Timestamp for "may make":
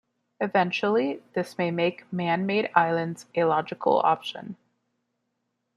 1.59-2.11